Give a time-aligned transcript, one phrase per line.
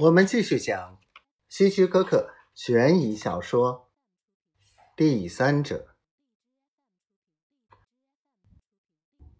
[0.00, 1.00] 我们继续讲
[1.48, 3.90] 希区柯克悬疑小说
[4.96, 5.88] 《第三者》。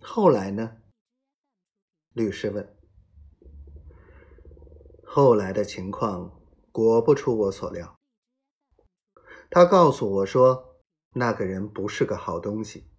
[0.00, 0.78] 后来呢？
[2.12, 2.76] 律师问。
[5.04, 6.42] 后来的情况
[6.72, 8.00] 果不出我所料。
[9.50, 10.80] 他告诉我说，
[11.12, 12.90] 那个人不是个好东西，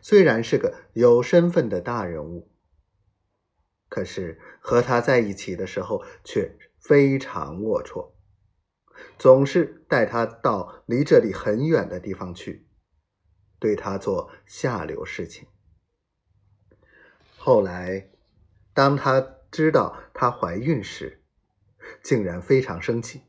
[0.00, 2.50] 虽然是个有身份的大人物。
[3.92, 8.12] 可是和他在一起的时候却非常龌龊，
[9.18, 12.66] 总是带他到离这里很远的地方去，
[13.58, 15.46] 对他做下流事情。
[17.36, 18.08] 后来，
[18.72, 21.22] 当他知道她怀孕时，
[22.02, 23.24] 竟然非常生气，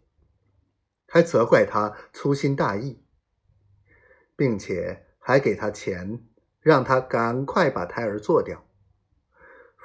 [1.09, 3.03] 还责怪他粗心大意，
[4.37, 6.25] 并且还给他钱，
[6.61, 8.65] 让他赶快把胎儿做掉。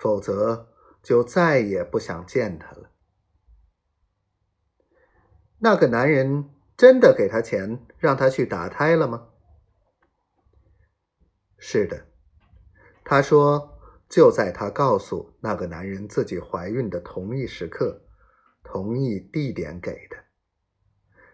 [0.01, 0.69] 否则，
[1.09, 2.91] 就再也不想见他了。
[5.59, 9.31] 那个男人真的给他钱，让他去打胎了吗？
[11.57, 12.09] 是的，
[13.07, 18.03] 他说就在他告诉那个男人自己怀孕的同一时刻、
[18.63, 20.17] 同一地点给的。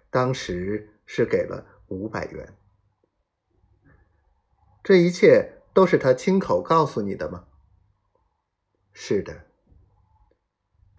[0.08, 2.56] 当时是给了五百元。
[4.84, 7.48] 这一切都是他亲口告诉你的吗？
[8.92, 9.46] 是的。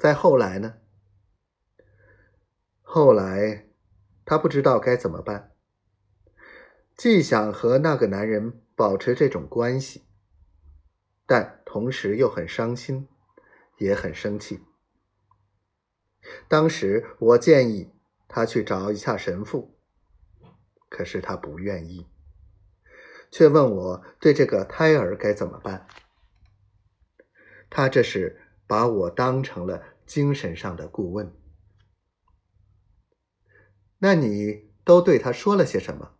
[0.05, 0.75] 再后来呢？
[2.83, 3.65] 后来，
[4.23, 5.55] 他不知道该怎么办，
[6.95, 10.05] 既想和那个男人保持这种关系，
[11.25, 13.07] 但同时又很伤心，
[13.79, 14.63] 也很生气。
[16.47, 17.91] 当时我建议
[18.27, 19.75] 他去找一下神父，
[20.87, 22.07] 可是他不愿意，
[23.31, 25.87] 却问我对这个胎儿该怎么办。
[27.71, 28.43] 他这是。
[28.67, 31.35] 把我当成了精神上的顾问，
[33.97, 36.13] 那你都对他说了些什么？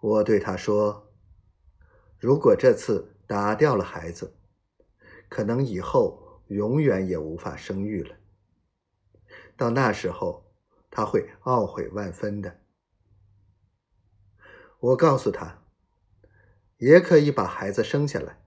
[0.00, 1.12] 我对他说
[2.20, 4.36] ：“如果这次打掉了孩子，
[5.28, 8.16] 可能以后永远也无法生育了。
[9.56, 10.52] 到那时候，
[10.90, 12.60] 他会懊悔万分的。”
[14.78, 15.62] 我告诉他，
[16.76, 18.44] 也可以把孩子生下来。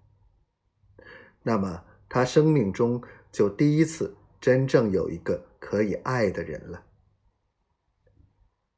[1.42, 6.84] 那么，他生命中就第一次真正有一个可以爱的人了。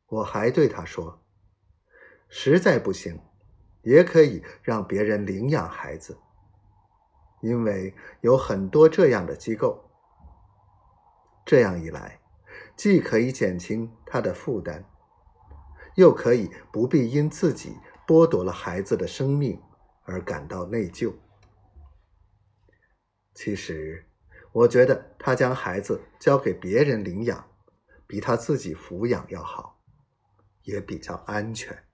[0.07, 1.23] 我还对他说
[2.27, 3.17] ：“实在不行，
[3.83, 6.17] 也可以让别人领养孩子，
[7.41, 9.89] 因为有很多这样的机构。
[11.45, 12.19] 这样一来，
[12.75, 14.83] 既可以减轻他的负担，
[15.95, 19.61] 又可以不必因自己剥夺了孩子的生命
[20.03, 21.13] 而感到内疚。”
[23.33, 24.05] 其实，
[24.51, 27.49] 我觉得他将孩子交给别人领养，
[28.05, 29.81] 比他自己抚养要好，
[30.63, 31.85] 也比较安全。